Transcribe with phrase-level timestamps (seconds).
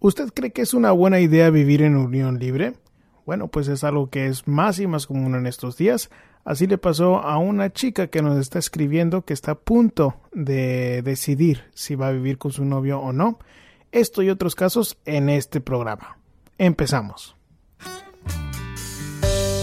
[0.00, 2.74] ¿Usted cree que es una buena idea vivir en unión libre?
[3.26, 6.08] Bueno, pues es algo que es más y más común en estos días.
[6.44, 11.02] Así le pasó a una chica que nos está escribiendo que está a punto de
[11.02, 13.38] decidir si va a vivir con su novio o no.
[13.90, 16.18] Esto y otros casos en este programa.
[16.58, 17.36] Empezamos.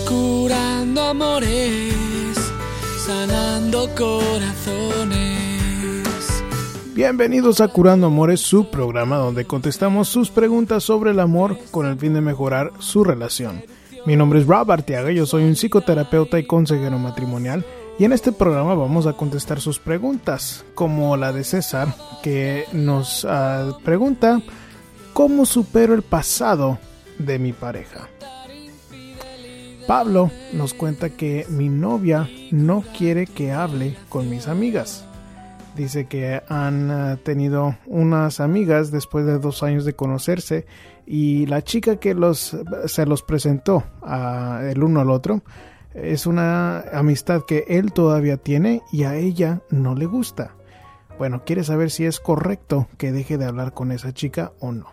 [0.07, 2.35] Curando amores,
[3.05, 5.44] sanando corazones.
[6.95, 11.97] Bienvenidos a Curando Amores, su programa donde contestamos sus preguntas sobre el amor con el
[11.99, 13.65] fin de mejorar su relación.
[14.05, 17.65] Mi nombre es Rob Arteaga, yo soy un psicoterapeuta y consejero matrimonial
[17.99, 21.93] y en este programa vamos a contestar sus preguntas, como la de César,
[22.23, 24.41] que nos uh, pregunta
[25.11, 26.79] ¿Cómo supero el pasado
[27.19, 28.07] de mi pareja?
[29.85, 35.03] Pablo nos cuenta que mi novia no quiere que hable con mis amigas
[35.75, 40.65] dice que han eh, tenido unas amigas después de dos años de conocerse
[41.05, 43.83] y la chica que los se los presentó
[44.63, 45.43] el uno al otro
[45.93, 50.55] es una amistad que él todavía tiene y a ella no le gusta.
[51.17, 54.87] Bueno, quiere saber si es correcto que deje de hablar con esa chica o no.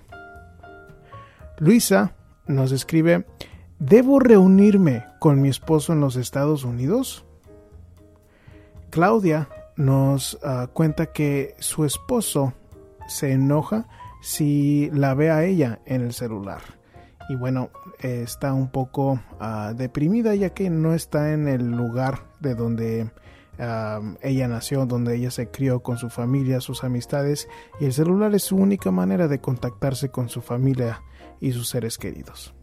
[1.59, 2.15] Luisa
[2.47, 3.27] nos escribe,
[3.81, 7.25] ¿debo reunirme con mi esposo en los Estados Unidos?
[8.91, 12.53] Claudia nos uh, cuenta que su esposo
[13.09, 13.87] se enoja
[14.23, 16.61] si la ve a ella en el celular.
[17.28, 22.55] Y bueno, está un poco uh, deprimida ya que no está en el lugar de
[22.55, 23.11] donde
[23.59, 27.48] uh, ella nació, donde ella se crió con su familia, sus amistades,
[27.81, 31.03] y el celular es su única manera de contactarse con su familia
[31.41, 32.55] y sus seres queridos.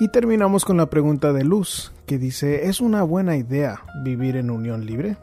[0.00, 4.50] Y terminamos con la pregunta de Luz, que dice, ¿es una buena idea vivir en
[4.50, 5.16] unión libre?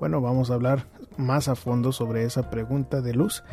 [0.00, 0.86] Bueno, vamos a hablar
[1.18, 3.44] más a fondo sobre esa pregunta de Luz.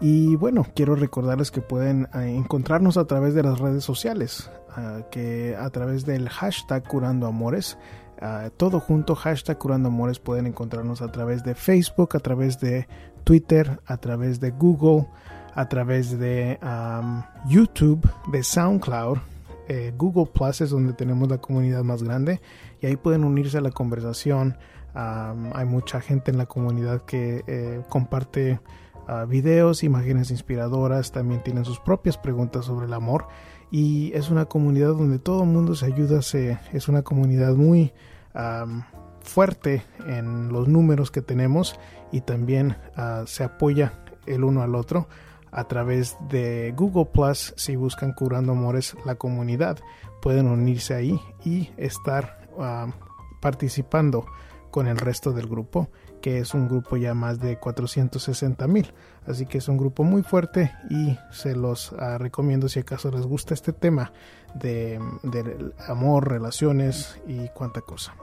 [0.00, 5.00] Y bueno, quiero recordarles que pueden eh, encontrarnos a través de las redes sociales, ah,
[5.10, 7.76] que a través del hashtag Curando Amores,
[8.20, 12.86] ah, todo junto, hashtag Curando Amores, pueden encontrarnos a través de Facebook, a través de
[13.24, 15.08] Twitter, a través de Google,
[15.56, 16.60] a través de
[17.48, 19.18] YouTube, de SoundCloud,
[19.68, 22.40] eh, Google Plus es donde tenemos la comunidad más grande
[22.80, 24.56] y ahí pueden unirse a la conversación.
[24.94, 28.60] hay mucha gente en la comunidad que eh, comparte
[29.08, 33.26] uh, videos, imágenes inspiradoras, también tienen sus propias preguntas sobre el amor
[33.70, 37.92] y es una comunidad donde todo el mundo se ayuda, se, es una comunidad muy
[39.20, 41.78] fuerte en los números que tenemos
[42.12, 43.92] y también uh, se apoya
[44.26, 45.08] el uno al otro
[45.52, 49.78] a través de Google Plus si buscan Curando Amores la comunidad.
[50.20, 52.48] Pueden unirse ahí y estar
[53.40, 54.26] participando
[54.70, 55.88] con el resto del grupo
[56.22, 58.94] que es un grupo ya más de 460 mil.
[59.26, 63.26] Así que es un grupo muy fuerte y se los ah, recomiendo si acaso les
[63.26, 64.12] gusta este tema
[64.54, 68.14] de, de amor relaciones y cuánta cosa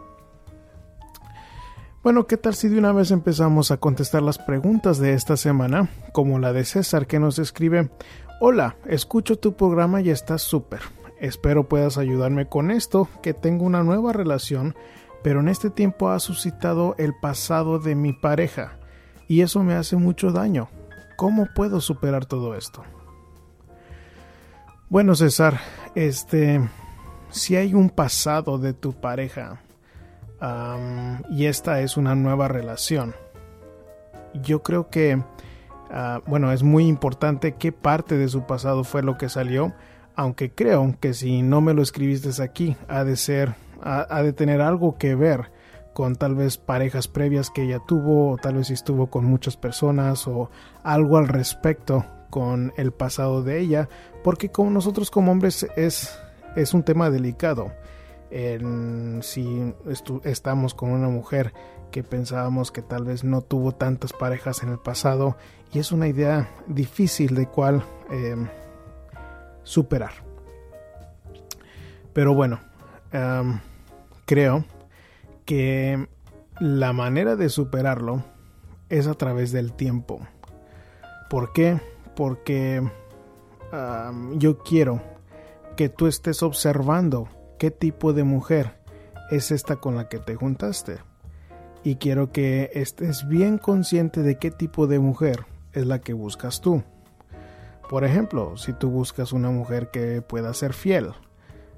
[2.03, 5.89] bueno, ¿qué tal si de una vez empezamos a contestar las preguntas de esta semana?
[6.13, 7.89] Como la de César que nos escribe,
[8.41, 10.79] Hola, escucho tu programa y está súper.
[11.19, 14.75] Espero puedas ayudarme con esto, que tengo una nueva relación,
[15.21, 18.77] pero en este tiempo ha suscitado el pasado de mi pareja,
[19.27, 20.69] y eso me hace mucho daño.
[21.17, 22.83] ¿Cómo puedo superar todo esto?
[24.87, 25.59] Bueno, César,
[25.95, 26.61] este,
[27.29, 29.61] si hay un pasado de tu pareja,
[31.29, 33.15] y esta es una nueva relación.
[34.33, 35.21] Yo creo que,
[35.91, 39.73] ah, bueno, es muy importante qué parte de su pasado fue lo que salió,
[40.15, 44.61] aunque creo que si no me lo escribiste aquí, ha de ser, ha, de tener
[44.61, 45.51] algo que ver
[45.93, 50.27] con tal vez parejas previas que ella tuvo, o tal vez estuvo con muchas personas,
[50.27, 50.49] o
[50.83, 53.89] algo al respecto con el pasado de ella,
[54.23, 56.17] porque como nosotros como hombres es,
[56.55, 57.71] es un tema delicado
[58.31, 59.73] en si
[60.23, 61.53] estamos con una mujer
[61.91, 65.35] que pensábamos que tal vez no tuvo tantas parejas en el pasado
[65.73, 68.47] y es una idea difícil de cual em,
[69.63, 70.11] superar.
[72.13, 72.59] Pero bueno,
[73.11, 73.59] em,
[74.25, 74.65] creo
[75.45, 76.07] que
[76.59, 78.23] la manera de superarlo
[78.89, 80.19] es a través del tiempo.
[81.29, 81.79] ¿Por qué?
[82.15, 82.83] Porque
[84.33, 84.99] yo quiero
[85.77, 88.79] que tú estés observando qué tipo de mujer
[89.29, 90.97] es esta con la que te juntaste.
[91.83, 96.61] Y quiero que estés bien consciente de qué tipo de mujer es la que buscas
[96.61, 96.83] tú.
[97.89, 101.11] Por ejemplo, si tú buscas una mujer que pueda ser fiel,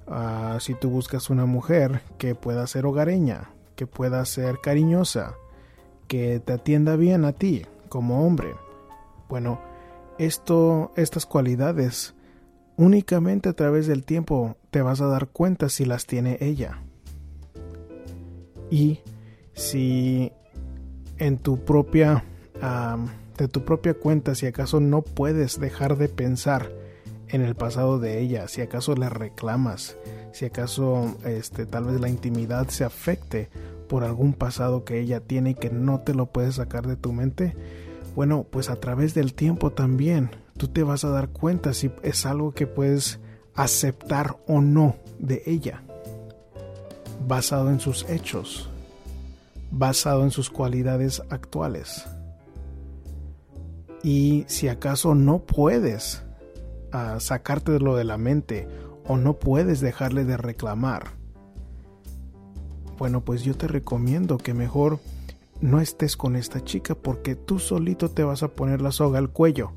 [0.07, 5.35] ah, si tú buscas una mujer que pueda ser hogareña, que pueda ser cariñosa,
[6.07, 8.53] que te atienda bien a ti como hombre,
[9.29, 9.61] bueno,
[10.17, 12.13] esto, estas cualidades,
[12.81, 16.79] únicamente a través del tiempo te vas a dar cuenta si las tiene ella.
[18.71, 19.01] Y
[19.53, 20.31] si
[21.19, 22.23] en tu propia,
[23.37, 26.71] de tu propia cuenta, si acaso no puedes dejar de pensar
[27.27, 29.95] en el pasado de ella, si acaso le reclamas,
[30.31, 33.49] si acaso este, tal vez la intimidad se afecte
[33.89, 37.13] por algún pasado que ella tiene y que no te lo puedes sacar de tu
[37.13, 37.53] mente,
[38.15, 42.25] bueno, pues a través del tiempo también tú te vas a dar cuenta si es
[42.25, 43.19] algo que puedes
[43.55, 45.83] aceptar o no de ella,
[47.27, 48.69] basado en sus hechos,
[49.71, 52.05] basado en sus cualidades actuales.
[54.03, 56.23] Y si acaso no puedes
[56.93, 58.67] uh, sacarte lo de la mente
[59.05, 61.11] o no puedes dejarle de reclamar,
[62.97, 64.99] bueno, pues yo te recomiendo que mejor
[65.59, 69.29] no estés con esta chica porque tú solito te vas a poner la soga al
[69.29, 69.73] cuello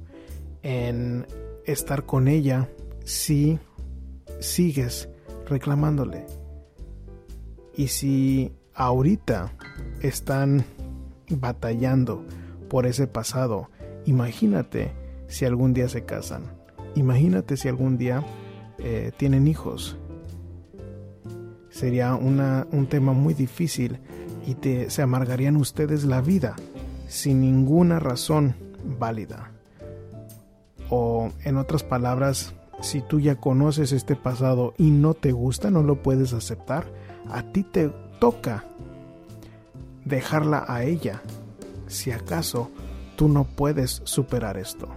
[0.65, 1.27] en
[1.67, 2.69] estar con ella
[3.05, 3.61] si
[4.41, 5.09] sigues
[5.47, 6.27] reclamándole.
[7.77, 9.53] Y si ahorita
[10.01, 10.65] están
[11.29, 12.25] batallando
[12.69, 13.71] por ese pasado,
[14.07, 14.93] imagínate
[15.29, 16.45] si algún día se casan.
[16.95, 18.25] Imagínate si algún día
[18.79, 19.97] eh, tienen hijos.
[21.69, 23.99] Sería un tema muy difícil
[24.47, 24.57] y
[24.89, 26.55] se amargarían ustedes la vida
[27.09, 28.55] sin ninguna razón
[28.99, 29.54] válida.
[30.91, 35.83] O en otras palabras, si tú ya conoces este pasado y no te gusta, no
[35.83, 36.87] lo puedes aceptar,
[37.31, 38.65] a ti te toca
[40.05, 41.23] dejarla a ella,
[41.87, 42.71] si acaso
[43.17, 44.89] tú no puedes superar esto.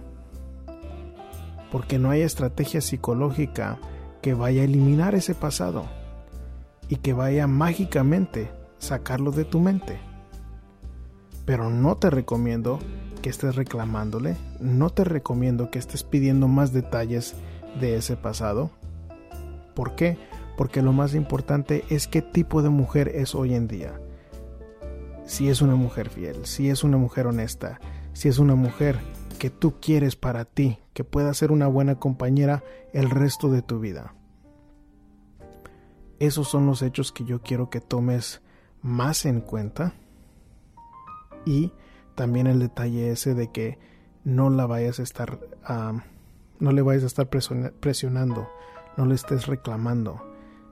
[1.70, 3.78] Porque no hay estrategia psicológica
[4.22, 5.86] que vaya a eliminar ese pasado
[6.88, 10.00] y que vaya mágicamente sacarlo de tu mente.
[11.44, 12.78] Pero no te recomiendo
[13.18, 17.34] que estés reclamándole, no te recomiendo que estés pidiendo más detalles
[17.80, 18.70] de ese pasado.
[19.74, 20.18] ¿Por qué?
[20.56, 24.00] Porque lo más importante es qué tipo de mujer es hoy en día.
[25.24, 27.80] Si es una mujer fiel, si es una mujer honesta,
[28.12, 28.98] si es una mujer
[29.38, 33.78] que tú quieres para ti, que pueda ser una buena compañera el resto de tu
[33.78, 34.14] vida.
[36.18, 38.42] Esos son los hechos que yo quiero que tomes
[38.82, 39.92] más en cuenta
[41.46, 41.72] y
[42.18, 43.78] también el detalle ese de que
[44.24, 45.38] no la vayas a estar
[46.58, 48.48] no le vayas a estar presionando
[48.96, 50.26] no le estés reclamando.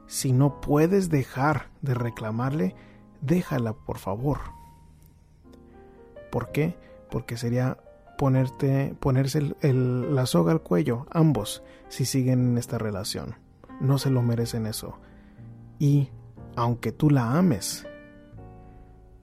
[0.09, 2.75] Si no puedes dejar de reclamarle
[3.21, 4.39] déjala por favor.
[6.33, 6.77] ¿por qué?
[7.13, 7.79] porque sería
[8.19, 13.37] ponerte ponerse la soga al cuello ambos si siguen en esta relación.
[13.81, 14.99] No se lo merecen eso.
[15.79, 16.09] Y
[16.57, 17.87] aunque tú la ames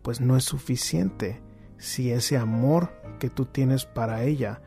[0.03, 1.42] pues no es suficiente
[1.83, 4.61] si ese amor que tú tienes para ella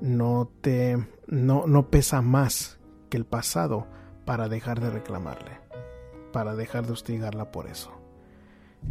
[0.00, 0.96] no te
[1.26, 2.78] no, no pesa más
[3.10, 3.86] que el pasado
[4.24, 5.60] para dejar de reclamarle,
[6.32, 7.92] para dejar de hostigarla por eso.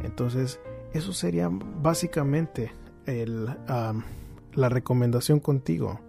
[0.04, 0.60] Entonces,
[0.94, 2.72] eso sería básicamente
[3.08, 6.00] el, la recomendación contigo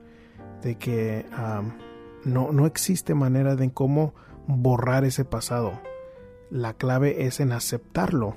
[0.61, 1.25] de que
[2.25, 4.15] no, no existe manera de cómo
[4.47, 5.81] borrar ese pasado.
[6.51, 8.37] La clave es en aceptarlo,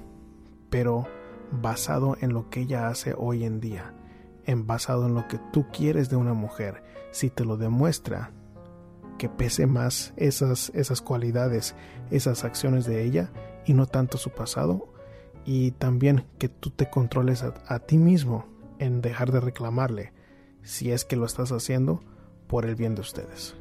[0.70, 1.08] pero
[1.52, 3.94] basado en lo que ella hace hoy en día,
[4.46, 6.84] en basado en lo que tú quieres de una mujer.
[7.12, 8.32] Si te lo demuestra,
[9.18, 11.76] que pese más esas, esas cualidades,
[12.12, 13.32] esas acciones de ella
[13.66, 14.94] y no tanto su pasado,
[15.46, 18.46] y también que tú te controles a, a ti mismo
[18.80, 20.14] en dejar de reclamarle,
[20.62, 22.02] si es que lo estás haciendo
[22.48, 23.56] por el bien de ustedes.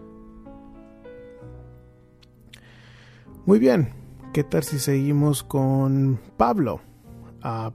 [3.47, 3.93] Muy bien,
[4.33, 6.81] ¿qué tal si seguimos con Pablo?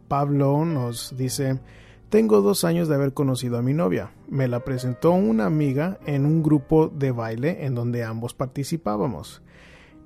[0.10, 1.62] Pablo nos dice,
[2.10, 4.12] tengo dos años de haber conocido a mi novia.
[4.28, 9.42] Me la presentó una amiga en un grupo de baile en donde ambos participábamos.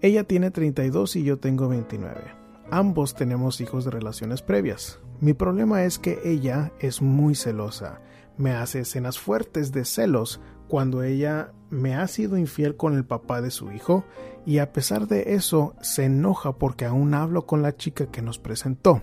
[0.02, 2.22] Ella tiene 32 y yo tengo 29.
[2.70, 5.00] Ambos tenemos hijos de relaciones previas.
[5.20, 8.02] Mi problema es que ella es muy celosa.
[8.38, 13.42] Me hace escenas fuertes de celos cuando ella me ha sido infiel con el papá
[13.42, 14.04] de su hijo
[14.46, 18.38] y a pesar de eso se enoja porque aún hablo con la chica que nos
[18.38, 19.02] presentó.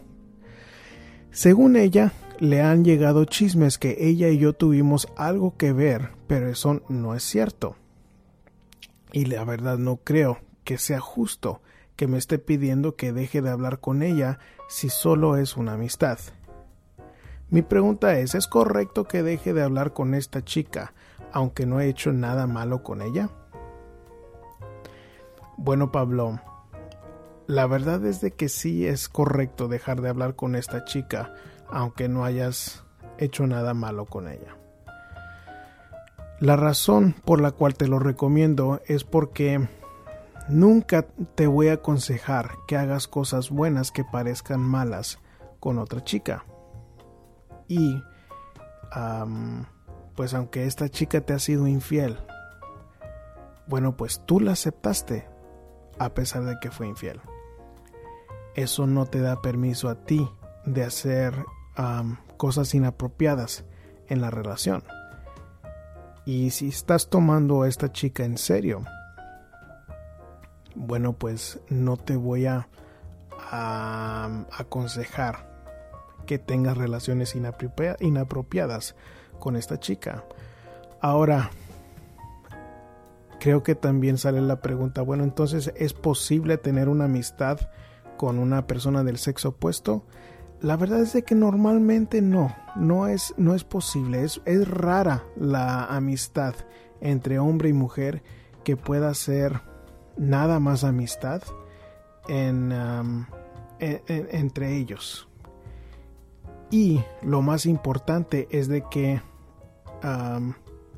[1.32, 6.48] Según ella, le han llegado chismes que ella y yo tuvimos algo que ver, pero
[6.48, 7.76] eso no es cierto.
[9.12, 11.62] Y la verdad no creo que sea justo
[11.96, 16.18] que me esté pidiendo que deje de hablar con ella si solo es una amistad.
[17.48, 20.92] Mi pregunta es, ¿es correcto que deje de hablar con esta chica
[21.32, 23.30] aunque no he hecho nada malo con ella?
[25.56, 26.40] Bueno, Pablo,
[27.52, 31.35] la verdad es de que sí es correcto dejar de hablar con esta chica,
[31.68, 32.82] aunque no hayas
[33.18, 34.56] hecho nada malo con ella.
[36.40, 39.68] La razón por la cual te lo recomiendo es porque
[40.49, 41.02] nunca
[41.35, 45.18] te voy a aconsejar que hagas cosas buenas que parezcan malas
[45.61, 46.47] con otra chica.
[47.68, 48.02] Y
[50.16, 52.18] pues aunque esta chica te ha sido infiel,
[53.66, 55.28] bueno, pues tú la aceptaste
[55.99, 57.21] a pesar de que fue infiel.
[58.54, 60.28] Eso no te da permiso a ti
[60.64, 61.35] de hacer
[62.37, 63.64] cosas inapropiadas
[64.09, 64.82] en la relación.
[66.25, 68.85] Y si estás tomando a esta chica en serio,
[70.75, 72.68] bueno, pues no te voy a,
[74.56, 75.47] aconsejar
[76.26, 78.94] que tengas relaciones inapropiadas
[79.38, 80.25] con esta chica.
[81.02, 81.50] Ahora,
[83.40, 87.59] creo que también sale la pregunta, bueno, entonces, ¿es posible tener una amistad
[88.22, 90.04] con una persona del sexo opuesto?
[90.60, 95.24] La verdad es de que normalmente no, no es, no es posible, es, es rara
[95.34, 96.54] la amistad
[97.00, 98.22] entre hombre y mujer
[98.62, 99.62] que pueda ser
[100.16, 101.42] nada más amistad
[102.28, 102.72] en,
[103.80, 105.26] entre ellos.
[106.70, 109.20] Y lo más importante es de que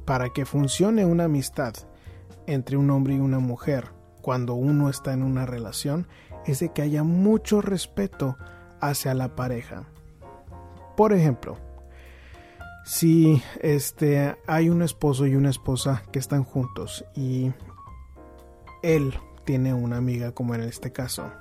[0.04, 1.72] para que funcione una amistad
[2.46, 6.06] entre un hombre y una mujer cuando uno está en una relación
[6.46, 8.36] es de que haya mucho respeto
[8.80, 9.84] hacia la pareja.
[10.96, 11.56] Por ejemplo,
[12.84, 17.52] si este hay un esposo y una esposa que están juntos y
[18.82, 21.32] él tiene una amiga como en este caso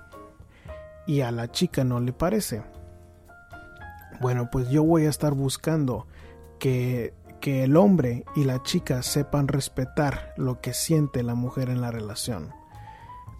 [1.05, 2.63] y a la chica no le parece.
[4.21, 6.07] Bueno, pues yo voy a estar buscando
[6.59, 11.81] que, que el hombre y la chica sepan respetar lo que siente la mujer en
[11.81, 12.53] la relación.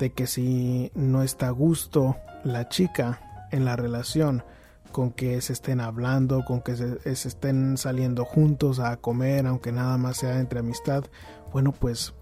[0.03, 4.43] De que si no está a gusto la chica en la relación,
[4.91, 9.97] con que se estén hablando, con que se, estén saliendo juntos a comer, aunque nada
[9.97, 11.05] más sea entre amistad,
[11.53, 12.13] bueno, pues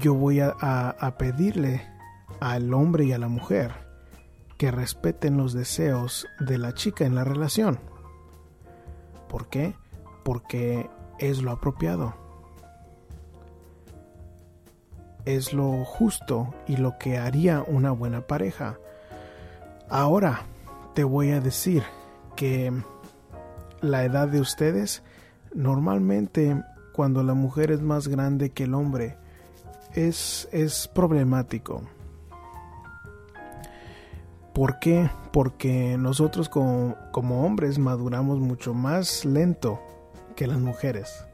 [0.00, 1.88] yo voy a, a pedirle
[2.40, 3.72] al hombre y a la mujer
[4.58, 7.78] que respeten los deseos de la chica en la relación.
[9.28, 9.76] ¿Por qué?
[10.24, 12.16] Porque es lo apropiado.
[15.24, 18.78] Es lo justo y lo que haría una buena pareja.
[19.88, 20.42] Ahora
[20.94, 21.82] te voy a decir
[22.36, 22.72] que
[23.80, 25.02] la edad de ustedes
[25.54, 26.62] normalmente
[26.92, 29.16] cuando la mujer es más grande que el hombre
[29.94, 31.82] es, es problemático.
[34.52, 35.08] ¿Por qué?
[35.32, 39.80] Porque nosotros como, como hombres maduramos mucho más lento
[40.36, 41.24] que las mujeres.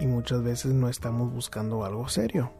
[0.00, 2.52] Y muchas veces no estamos buscando algo serio.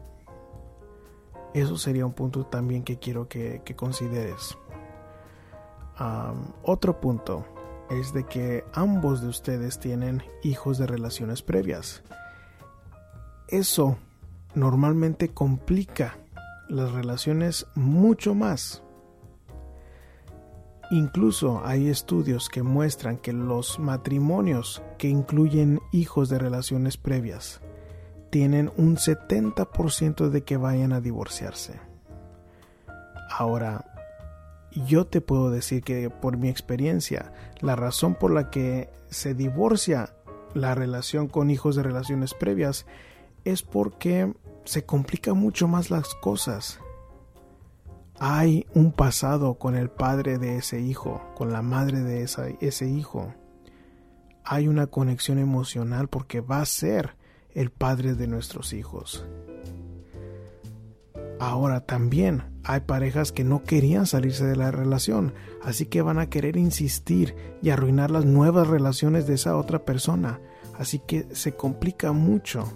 [1.53, 4.57] Eso sería un punto también que quiero que, consideres
[6.63, 7.45] otro punto
[7.89, 12.03] es de que ambos de ustedes tienen hijos de relaciones previas.
[13.47, 13.97] Eso
[14.55, 16.17] normalmente complica
[16.69, 18.82] las relaciones mucho más.
[20.93, 27.61] Incluso hay estudios que muestran que los matrimonios que incluyen hijos de relaciones previas
[28.29, 31.79] tienen un 70% de que vayan a divorciarse.
[33.27, 33.85] Ahora,
[34.85, 40.13] yo te puedo decir que por mi experiencia, la razón por la que se divorcia
[40.53, 42.85] la relación con hijos de relaciones previas
[43.45, 44.31] es porque
[44.63, 46.79] se complican mucho más las cosas.
[48.25, 53.33] Hay un pasado con el padre de ese hijo, con la madre de ese hijo.
[54.45, 57.17] Hay una conexión emocional porque va a ser
[57.53, 59.25] el padre de nuestros hijos.
[61.37, 66.29] Ahora también hay parejas que no querían salirse de la relación, así que van a
[66.29, 70.39] querer insistir y arruinar las nuevas relaciones de esa otra persona.
[70.79, 72.71] Así que se complica mucho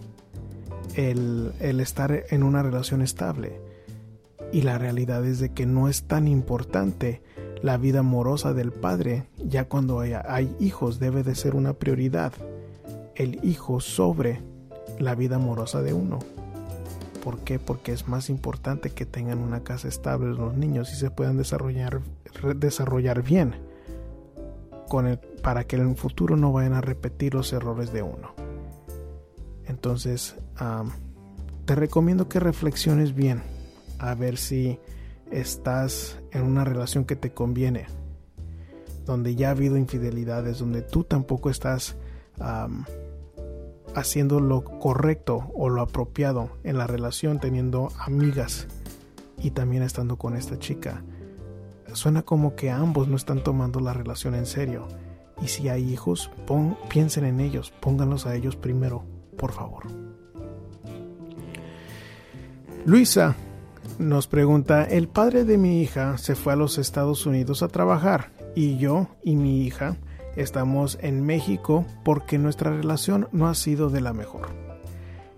[0.96, 3.62] el, estar en una relación estable.
[4.52, 7.22] Y la realidad es de que no es tan importante
[7.62, 12.34] la vida amorosa del padre, ya cuando hay hijos debe de ser una prioridad
[13.16, 14.42] el hijo sobre
[15.00, 16.20] la vida amorosa de uno.
[17.24, 17.60] ¿Por qué?
[17.60, 22.02] Porque es más importante que tengan una casa estable los niños y se puedan desarrollar,
[23.24, 23.56] bien
[25.42, 28.34] para que en el futuro no vayan a repetir los errores de uno.
[29.66, 30.36] Entonces,
[31.66, 33.42] te recomiendo que reflexiones bien
[34.00, 34.80] a ver si
[35.32, 37.88] estás en una relación que te conviene,
[39.06, 41.98] donde ya ha habido infidelidades, donde tú tampoco estás
[43.96, 48.68] haciendo lo correcto o lo apropiado en la relación, teniendo amigas
[49.40, 51.04] y también estando con esta chica.
[51.94, 54.88] Suena como que ambos no están tomando la relación en serio.
[55.42, 56.32] Y si hay hijos,
[56.90, 59.04] piensen en ellos, pónganlos a ellos primero
[59.38, 59.84] por favor.
[62.86, 63.36] Luisa
[64.00, 68.32] nos pregunta, el padre de mi hija se fue a los Estados Unidos a trabajar
[68.56, 69.98] y yo y mi hija
[70.36, 74.50] estamos en México porque nuestra relación no ha sido de la mejor.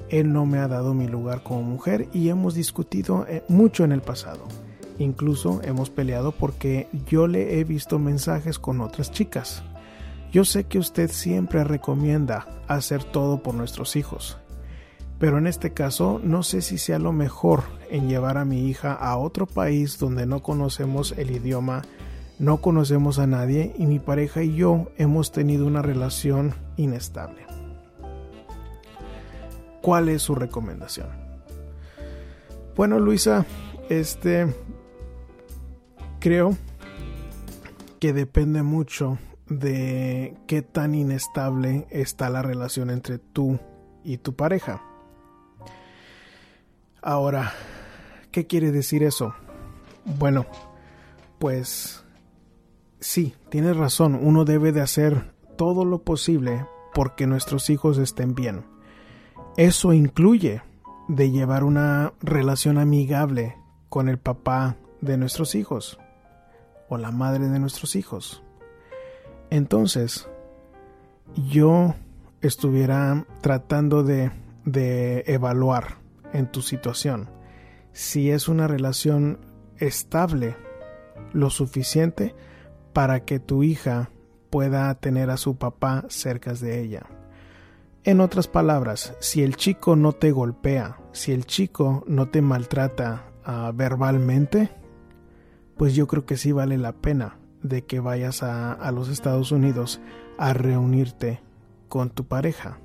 [0.10, 3.92] Él no me ha dado mi lugar como mujer y hemos discutido eh, mucho en
[3.92, 4.44] el pasado.
[4.98, 9.64] Incluso hemos peleado porque yo le he visto mensajes con otras chicas.
[10.32, 14.38] Yo sé que usted siempre recomienda hacer todo por nuestros hijos,
[15.18, 18.94] pero en este caso no sé si sea lo mejor en llevar a mi hija
[18.94, 21.84] a otro país donde no conocemos el idioma,
[22.38, 27.46] no conocemos a nadie y mi pareja y yo hemos tenido una relación inestable.
[29.82, 31.08] ¿Cuál es su recomendación?
[32.76, 33.46] Bueno, Luisa,
[33.90, 34.48] este
[36.20, 36.56] creo
[38.00, 39.18] que depende mucho
[39.50, 43.60] de qué tan inestable está la relación entre tú
[44.04, 44.82] y tu pareja.
[47.02, 47.54] Ahora,
[48.32, 49.34] ¿qué quiere decir eso?
[50.06, 50.46] Bueno,
[51.40, 52.04] pues
[53.00, 58.66] sí, tienes razón, uno debe de hacer todo lo posible porque nuestros hijos estén bien.
[59.58, 60.62] Eso incluye
[61.08, 63.58] de llevar una relación amigable
[63.90, 66.00] con el papá de nuestros hijos
[66.88, 68.44] o la madre de nuestros hijos.
[69.50, 70.28] Entonces,
[71.36, 71.96] yo
[72.42, 74.32] estuviera tratando de,
[74.66, 75.98] de evaluar
[76.34, 77.30] en tu situación.
[77.92, 79.40] Si es una relación
[79.78, 80.56] estable
[81.34, 82.36] lo suficiente
[82.94, 84.12] para que tu hija
[84.50, 87.04] pueda tener a su papá cerca de ella.
[88.04, 93.32] En otras palabras, si el chico no te golpea, si el chico no te maltrata
[93.46, 94.72] uh, verbalmente,
[95.78, 99.52] pues yo creo que sí vale la pena de que vayas a, a los Estados
[99.52, 100.02] Unidos
[100.38, 101.42] a reunirte
[101.90, 102.80] con tu pareja.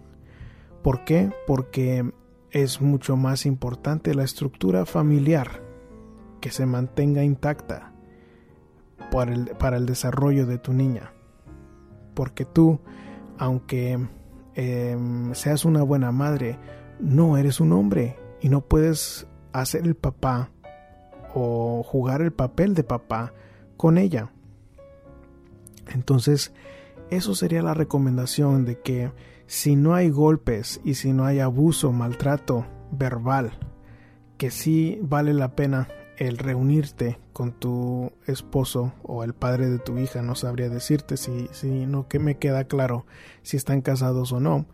[0.82, 1.30] ¿Por qué?
[1.46, 2.12] Porque
[2.54, 5.60] es mucho más importante la estructura familiar
[6.40, 7.92] que se mantenga intacta
[9.10, 11.12] para el, para el desarrollo de tu niña.
[12.14, 12.78] Porque tú,
[13.38, 13.98] aunque
[14.54, 14.96] eh,
[15.32, 16.56] seas una buena madre,
[17.00, 20.50] no eres un hombre y no puedes hacer el papá
[21.34, 23.34] o jugar el papel de papá
[23.76, 24.30] con ella.
[25.92, 26.52] Entonces,
[27.10, 29.10] eso sería la recomendación de que
[29.46, 33.58] si no hay golpes y si no hay abuso, maltrato verbal,
[34.38, 39.98] que sí vale la pena el reunirte con tu esposo o el padre de tu
[39.98, 43.06] hija, no sabría decirte si, si no que me queda claro
[43.42, 44.66] si están casados o no,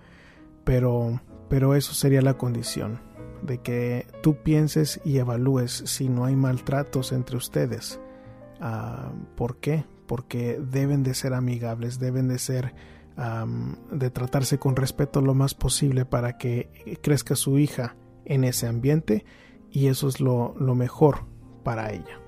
[0.64, 3.00] pero, pero eso sería la condición,
[3.42, 7.98] de que tú pienses y evalúes si no hay maltratos entre ustedes.
[8.61, 9.87] Uh, ¿Por qué?
[10.06, 12.74] Porque deben de ser amigables, deben de ser
[13.90, 19.24] de tratarse con respeto lo más posible para que crezca su hija en ese ambiente
[19.70, 21.26] y eso es lo, mejor
[21.62, 22.18] para ella.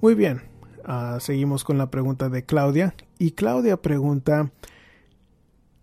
[0.00, 0.42] Muy bien,
[0.84, 4.50] ah, seguimos con la pregunta de Claudia y Claudia pregunta,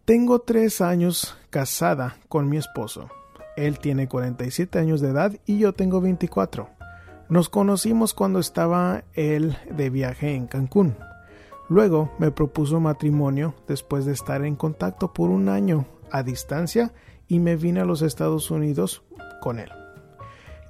[0.06, 3.10] tengo tres años casada con mi esposo.
[3.58, 6.70] Él tiene 47 años de edad y yo tengo 24.
[7.30, 10.96] Nos conocimos cuando estaba él de viaje en Cancún.
[11.70, 16.94] Luego me propuso matrimonio después de estar en contacto por un año a distancia
[17.28, 19.04] y me vine a los Estados Unidos
[19.42, 19.70] con él.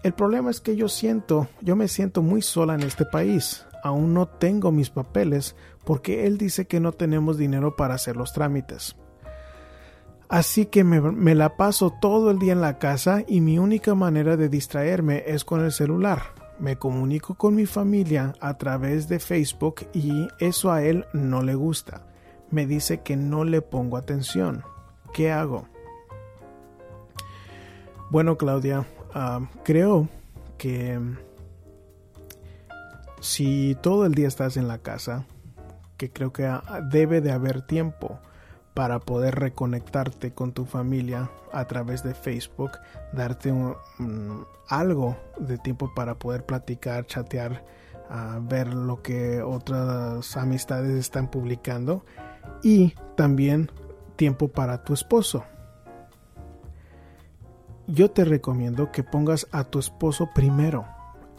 [0.04, 3.66] El problema es que yo siento, yo me siento muy sola en este país.
[3.84, 5.56] Aún no tengo mis papeles
[5.86, 8.96] porque él dice que no tenemos dinero para hacer los trámites.
[10.30, 13.96] Así que me, me, la paso todo el día en la casa y mi única
[13.96, 19.20] manera de distraerme es con el celular me comunico con mi familia a través de
[19.20, 22.08] Facebook y eso a él no le gusta.
[22.50, 24.64] Me dice que no le pongo atención.
[25.14, 25.68] ¿Qué hago?
[28.10, 30.08] Bueno, Claudia, ah, creo
[30.58, 31.00] que
[33.20, 35.26] si todo el día estás en la casa,
[35.98, 36.50] que creo que
[36.92, 38.20] debe de haber tiempo
[38.78, 42.74] para poder reconectarte con tu familia a través de Facebook,
[43.12, 43.52] darte
[44.70, 47.66] algo de tiempo para poder platicar, chatear,
[48.42, 52.06] ver lo que otras amistades están publicando
[52.62, 53.72] y también
[54.16, 55.44] tiempo para tu esposo.
[57.88, 60.86] Yo te recomiendo que pongas a tu esposo primero,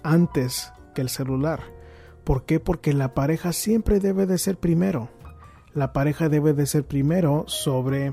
[0.03, 1.61] antes que el celular.
[2.24, 2.59] ¿Por qué?
[2.59, 5.09] Porque la pareja siempre debe de ser primero
[5.78, 8.12] la pareja debe de ser primero sobre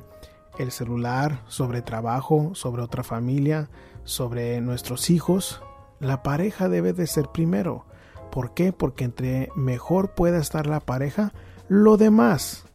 [0.60, 3.70] el celular, sobre trabajo, sobre otra familia,
[4.04, 5.64] sobre nuestros hijos.
[6.00, 7.86] La pareja debe de ser primero.
[8.32, 8.72] ¿Por qué?
[8.72, 11.34] Porque entre mejor pueda estar la pareja,
[11.68, 12.66] lo demás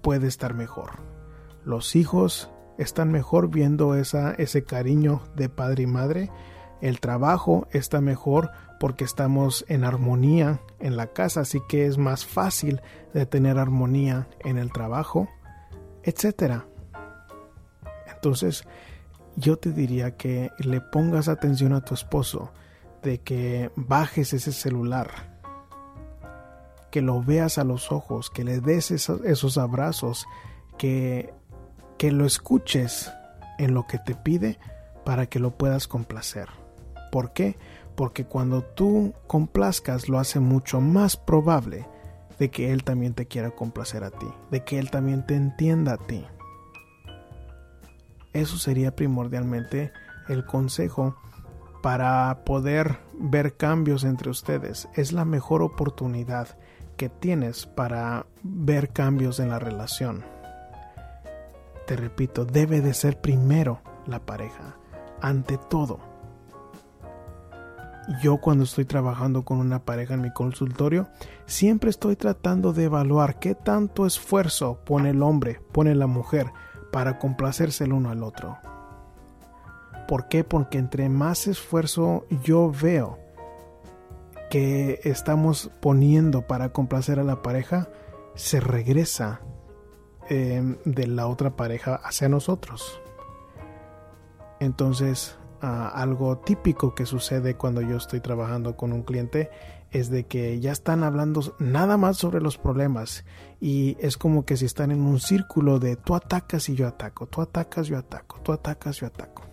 [0.00, 0.92] puede estar mejor.
[1.64, 6.30] Los hijos están mejor viendo esa, ese cariño de padre y madre.
[6.80, 8.52] El trabajo está mejor
[8.84, 12.82] porque estamos en armonía en la casa, así que es más fácil
[13.14, 15.26] de tener armonía en el trabajo,
[16.02, 16.66] etcétera.
[18.14, 18.64] Entonces,
[19.36, 22.52] yo te diría que le pongas atención a tu esposo,
[23.02, 25.08] de que bajes ese celular,
[26.90, 30.26] que lo veas a los ojos, que le des esos, abrazos,
[30.76, 31.32] que,
[31.96, 33.10] que lo escuches
[33.58, 34.58] en lo que te pide
[35.06, 36.50] para que lo puedas complacer.
[37.10, 37.56] ¿Por qué?
[37.96, 41.86] Porque cuando tú complazcas lo hace mucho más probable
[42.38, 45.94] de que él también te quiera complacer a ti, de que él también te entienda
[45.94, 46.24] a ti.
[48.32, 49.92] Eso sería primordialmente
[50.28, 51.16] el consejo
[51.82, 54.88] para poder ver cambios entre ustedes.
[54.94, 56.48] Es la mejor oportunidad
[56.96, 60.24] que tienes para ver cambios en la relación.
[61.86, 64.76] Te repito, debe de ser primero la pareja,
[65.20, 66.13] ante todo.
[68.20, 71.08] Yo cuando estoy trabajando con una pareja en mi consultorio,
[71.46, 76.52] siempre estoy tratando de evaluar qué tanto esfuerzo pone el hombre, pone la mujer
[76.92, 78.58] para complacerse el uno al otro.
[80.06, 80.44] ¿Por qué?
[80.44, 83.18] Porque entre más esfuerzo yo veo
[84.50, 87.88] que estamos poniendo para complacer a la pareja,
[88.34, 89.40] se regresa
[90.28, 93.00] em, de la otra pareja hacia nosotros.
[94.60, 99.50] Entonces, algo típico que sucede cuando yo estoy trabajando con un cliente
[99.90, 103.24] es de que ya están hablando nada más sobre los problemas
[103.60, 107.26] y es como que si están en un círculo de tú atacas y yo ataco,
[107.26, 109.44] tú atacas, yo ataco, tú atacas, yo ataco.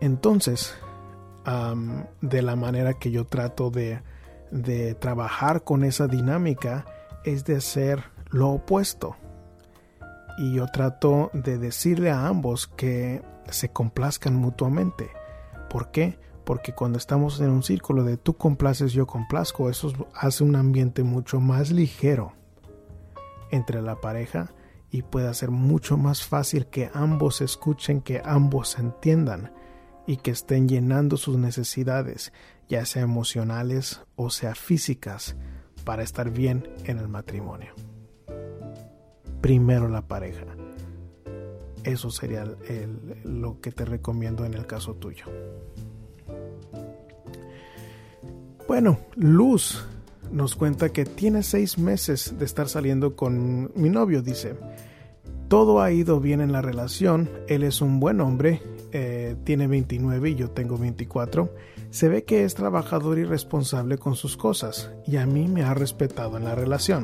[0.00, 0.74] Entonces,
[2.20, 6.84] de la manera que yo trato de trabajar con esa dinámica
[7.24, 9.16] es de hacer lo opuesto.
[10.40, 15.10] Y yo trato de decirle a ambos que se complazcan mutuamente.
[15.68, 16.18] ¿Por qué?
[16.50, 21.04] porque cuando estamos en un círculo de tú complaces, yo complazco, eso hace un ambiente
[21.04, 22.32] mucho más ligero
[23.52, 24.52] entre la pareja
[24.90, 29.52] y puede ser mucho más fácil que ambos escuchen, que ambos entiendan
[30.08, 32.32] y que estén llenando sus necesidades,
[32.68, 35.36] ya sea emocionales o sea físicas,
[35.84, 37.74] para estar bien en el matrimonio.
[39.40, 40.46] Primero la pareja.
[41.84, 42.44] Eso sería
[43.24, 45.24] lo que te recomiendo en el caso tuyo.
[48.68, 49.84] Bueno, Luz
[50.30, 54.54] nos cuenta que tiene seis meses de estar saliendo con mi novio, dice.
[55.48, 60.30] Todo ha ido bien en la relación, él es un buen hombre, eh, tiene 29
[60.30, 61.52] y yo tengo 24.
[61.90, 65.74] Se ve que es trabajador y responsable con sus cosas, y a mí me ha
[65.74, 67.02] respetado en la relación.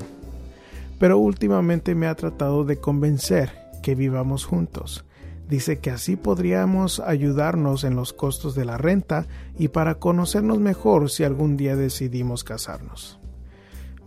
[0.99, 5.05] Pero últimamente me ha tratado de convencer que vivamos juntos.
[5.49, 9.27] Dice que así podríamos ayudarnos en los costos de la renta
[9.59, 13.21] y para conocernos mejor si algún día decidimos casarnos.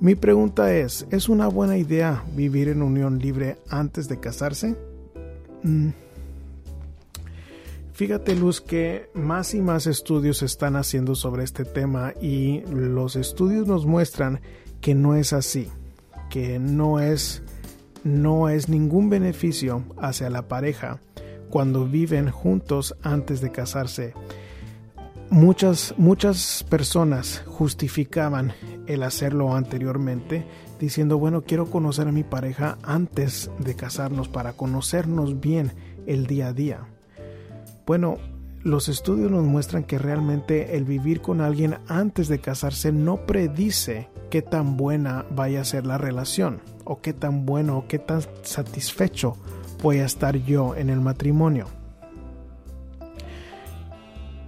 [0.02, 4.76] Mi pregunta es, ¿es una buena idea vivir en unión libre antes de casarse?
[5.64, 5.90] Mm.
[7.94, 13.18] Fíjate Luz que más y más estudios se están haciendo sobre este tema y los
[13.18, 14.40] estudios nos muestran
[14.80, 15.70] que no es así,
[16.30, 17.44] que no es
[18.04, 21.00] no es ningún beneficio hacia la pareja
[21.50, 24.14] cuando viven juntos antes de casarse.
[25.30, 28.54] Muchas, muchas personas justificaban
[28.88, 30.46] el hacerlo anteriormente
[30.80, 35.74] diciendo, bueno, quiero conocer a mi pareja antes de casarnos para conocernos bien
[36.08, 36.80] el día a día.
[37.86, 38.18] Bueno,
[38.64, 44.10] los estudios nos muestran que realmente el vivir con alguien antes de casarse no predice
[44.30, 48.22] qué tan buena vaya a ser la relación o qué tan bueno o qué tan
[48.44, 49.38] satisfecho
[49.82, 51.68] voy a estar yo en el matrimonio.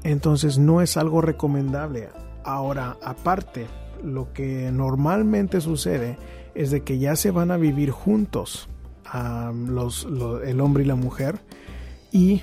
[0.03, 2.09] Entonces no es algo recomendable.
[2.43, 3.67] Ahora, aparte,
[4.03, 6.17] lo que normalmente sucede
[6.55, 8.67] es de que ya se van a vivir juntos
[9.67, 10.07] los,
[10.43, 11.39] el hombre y la mujer
[12.11, 12.41] y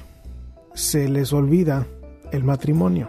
[0.78, 1.88] se les olvida
[2.30, 3.08] el matrimonio.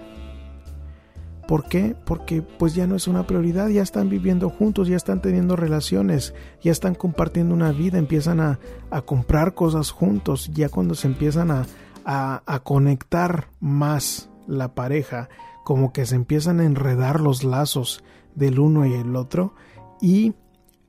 [1.48, 1.96] ¿Por qué?
[2.04, 6.34] Porque pues ya no es una prioridad, ya están viviendo juntos, ya están teniendo relaciones,
[6.64, 8.60] ya están compartiendo una vida, empiezan a,
[9.06, 11.68] comprar cosas juntos, ya cuando se empiezan a,
[12.06, 15.30] a conectar más la pareja,
[15.64, 18.04] como que se empiezan a enredar los lazos
[18.34, 19.54] del uno y el otro
[20.02, 20.34] y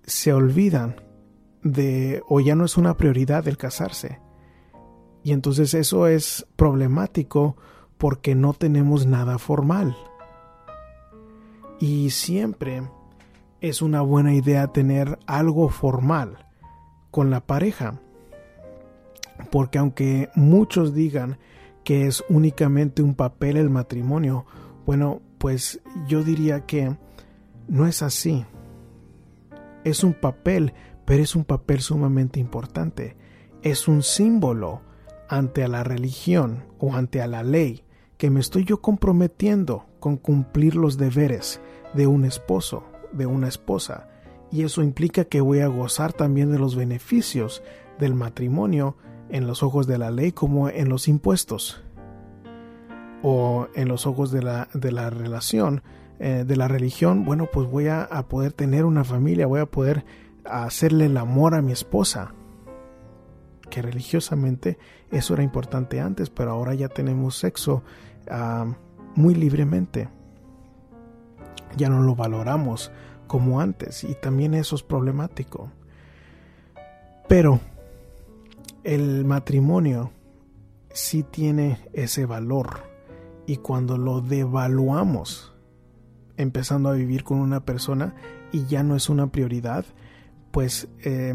[0.07, 0.97] se olvidan
[1.63, 4.19] de o ya no es una prioridad el casarse.
[5.23, 7.57] Y entonces eso es problemático
[7.99, 9.97] porque no tenemos nada formal.
[11.79, 12.83] Y siempre
[13.61, 16.47] es una buena idea tener algo formal
[17.11, 18.01] con la pareja.
[19.51, 21.39] Porque aunque muchos digan
[21.85, 24.47] que es únicamente un papel el matrimonio,
[24.87, 26.97] bueno, pues yo diría que
[27.69, 28.45] no es así.
[29.85, 33.17] Es un papel, pero es un papel sumamente importante.
[33.63, 34.83] Es un símbolo
[35.31, 37.85] ante la religión o ante a la ley
[38.19, 41.61] que me estoy yo comprometiendo con cumplir los deberes
[41.95, 44.09] de un esposo, de una esposa,
[44.51, 47.63] y eso implica que voy a gozar también de los beneficios
[47.99, 48.97] del matrimonio
[49.29, 51.81] en los ojos de la ley como en los impuestos
[53.23, 55.83] o en los ojos de la, de la relación,
[56.19, 59.67] eh, de la religión, bueno, pues voy a, a, poder tener una familia, voy a
[59.67, 60.05] poder
[60.45, 62.35] hacerle el amor a mi esposa.
[63.71, 64.79] Que religiosamente
[65.11, 67.83] eso era importante antes, pero ahora ya tenemos sexo
[68.31, 68.73] uh,
[69.15, 70.09] muy libremente.
[71.77, 72.91] Ya no lo valoramos
[73.27, 75.71] como antes y también eso es problemático.
[77.29, 77.61] Pero
[78.83, 80.11] el matrimonio
[80.93, 82.91] sí tiene ese valor
[83.47, 85.55] y cuando lo devaluamos
[86.37, 88.15] empezando a vivir con una persona
[88.51, 89.85] y ya no es una prioridad,
[90.51, 91.35] pues eh,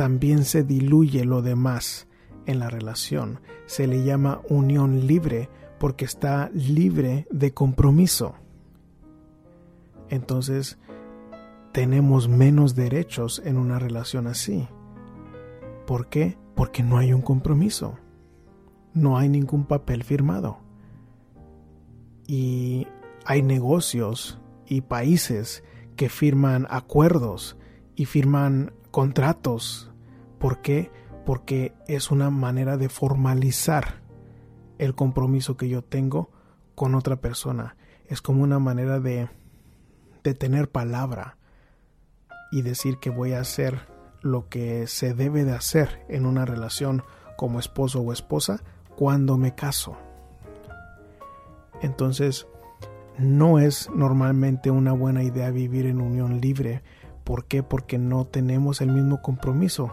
[0.00, 2.08] también se diluye lo demás
[2.46, 3.40] en la relación.
[3.66, 8.34] Se le llama unión libre porque está libre de compromiso.
[10.08, 10.78] Entonces,
[11.72, 14.66] tenemos menos derechos en una relación así.
[15.86, 16.38] ¿Por qué?
[16.54, 17.98] Porque no hay un compromiso.
[18.94, 20.60] No hay ningún papel firmado.
[22.26, 22.86] Y
[23.26, 25.62] hay negocios y países
[25.94, 27.58] que firman acuerdos
[27.96, 29.89] y firman contratos.
[30.40, 30.90] ¿Por qué?
[31.26, 34.00] Porque es una manera de formalizar
[34.78, 36.30] el compromiso que yo tengo
[36.74, 37.76] con otra persona.
[38.06, 39.28] Es como una manera de,
[40.24, 41.36] de tener palabra
[42.50, 43.86] y decir que voy a hacer
[44.22, 47.04] lo que se debe de hacer en una relación
[47.36, 48.62] como esposo o esposa
[48.96, 49.98] cuando me caso.
[51.82, 52.46] Entonces,
[53.18, 56.82] no es normalmente una buena idea vivir en unión libre.
[57.24, 57.62] ¿Por qué?
[57.62, 59.92] Porque no tenemos el mismo compromiso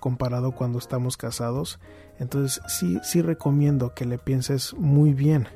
[0.00, 1.78] comparado cuando estamos casados.
[2.18, 5.48] Entonces sí, sí recomiendo que le pienses muy bien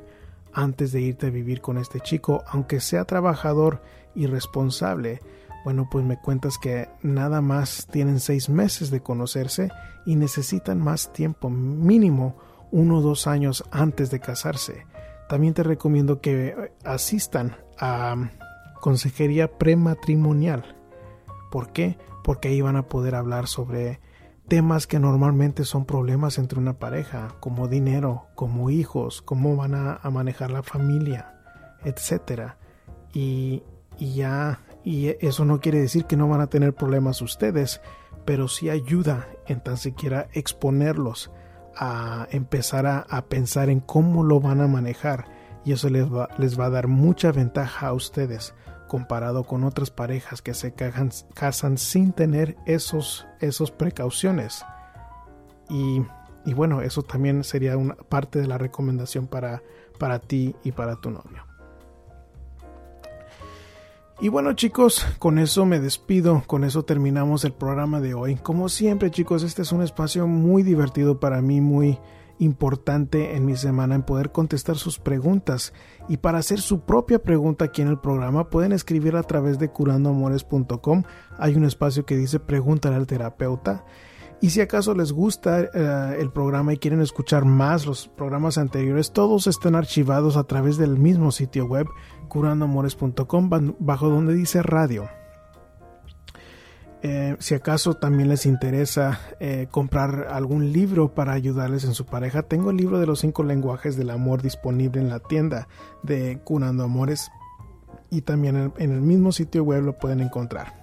[0.53, 3.81] antes de irte a vivir con este chico, aunque sea trabajador
[4.15, 5.19] y responsable.
[5.63, 9.69] Bueno, pues me cuentas que nada más tienen seis meses de conocerse
[10.05, 12.37] y necesitan más tiempo, mínimo
[12.71, 14.85] uno o dos años antes de casarse.
[15.29, 18.15] También te recomiendo que asistan a
[18.81, 20.75] consejería prematrimonial.
[21.49, 21.97] ¿Por qué?
[22.23, 23.99] Porque ahí van a poder hablar sobre
[24.47, 29.99] temas que normalmente son problemas entre una pareja, como dinero, como hijos, cómo van a,
[30.11, 31.35] manejar la familia,
[31.83, 32.57] etcétera.
[33.13, 33.63] Y,
[33.97, 37.81] y ya, y eso no quiere decir que no van a tener problemas ustedes,
[38.25, 41.31] pero sí ayuda en tan siquiera exponerlos
[41.75, 45.25] a empezar a, pensar en cómo lo van a manejar
[45.65, 48.53] y eso les va, les va a dar mucha ventaja a ustedes
[48.93, 54.63] comparado con otras parejas que se casan, sin tener esos, esos precauciones.
[55.67, 56.03] Y,
[56.45, 59.63] y, bueno, eso también sería una parte de la recomendación para,
[59.97, 61.43] para ti y para tu novio.
[64.21, 68.35] Y bueno chicos, con eso me despido, con eso terminamos el programa de hoy.
[68.35, 71.97] Como siempre chicos, este es un espacio muy divertido para mí, muy
[72.39, 75.73] importante en mi semana en poder contestar sus preguntas.
[76.09, 79.69] Y para hacer su propia pregunta aquí en el programa pueden escribir a través de
[79.69, 81.03] curandoamores.com.
[81.37, 83.85] Hay un espacio que dice pregúntale al terapeuta.
[84.41, 89.13] Y si acaso les gusta eh, el programa y quieren escuchar más los programas anteriores,
[89.13, 91.87] todos están archivados a través del mismo sitio web
[92.27, 95.07] curandoamores.com bajo donde dice radio.
[97.05, 102.43] Eh, si acaso también les interesa eh, comprar algún libro para ayudarles en su pareja,
[102.43, 105.67] tengo el libro de los cinco lenguajes del amor disponible en la tienda
[106.01, 107.29] de Curando Amores
[108.09, 110.81] y también en el mismo sitio web lo pueden encontrar.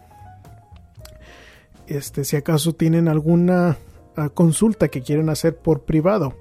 [1.87, 3.79] Este, si acaso tienen alguna
[4.15, 6.35] ah, consulta que quieren hacer por privado,